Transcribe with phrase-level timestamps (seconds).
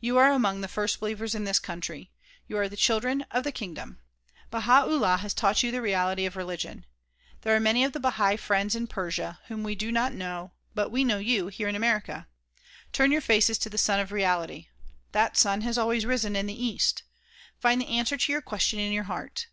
[0.00, 2.10] You are among the first believers in this country.
[2.46, 4.00] You are the children of the kingdom.
[4.50, 6.86] Baha 'Ullah has taught you the reality of religion.
[7.42, 10.90] There are many of the Bahai Friends in Persia whom we do not know but
[10.90, 12.28] we know you here in America.
[12.94, 14.68] Turn your faces to the Sun of Reality.
[15.12, 17.02] That Sun has always risen in the east.
[17.60, 19.48] Find the answer to your questions in your heart.